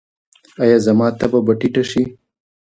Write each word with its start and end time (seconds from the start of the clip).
ایا 0.61 0.77
زما 0.85 1.07
تبه 1.19 1.39
به 1.45 1.53
ټیټه 1.59 1.83
شي؟ 1.89 2.03